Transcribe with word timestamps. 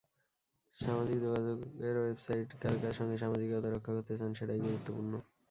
সামাজিক 0.77 1.17
যোগাযোগের 1.19 1.95
ওয়েবসাইটে 1.97 2.55
কার 2.61 2.75
কার 2.81 2.93
সঙ্গে 2.99 3.15
সামাজিকতা 3.17 3.69
রক্ষা 3.69 3.91
করতে 3.95 4.13
চান, 4.19 4.31
সেটাই 4.33 4.59
গুরুত্বপূর্ণ। 4.61 5.13